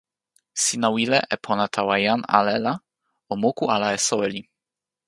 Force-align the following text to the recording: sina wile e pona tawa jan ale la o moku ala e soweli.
sina 0.63 0.87
wile 0.95 1.19
e 1.35 1.37
pona 1.45 1.65
tawa 1.75 1.95
jan 2.05 2.21
ale 2.37 2.55
la 2.65 2.73
o 3.31 3.33
moku 3.41 3.63
ala 3.75 3.87
e 3.97 3.99
soweli. 4.07 4.41